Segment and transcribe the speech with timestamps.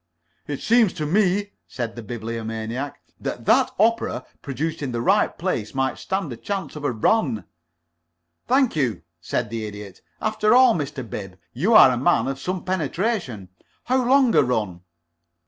[0.47, 5.75] "It seems to me," said the Bibliomaniac, "that that opera produced in the right place
[5.75, 7.45] might stand a chance of a run."
[8.47, 10.01] "Thank you," said the Idiot.
[10.19, 11.07] "After all, Mr.
[11.07, 13.49] Bib, you are a man of some penetration.
[13.83, 14.81] How long a run?"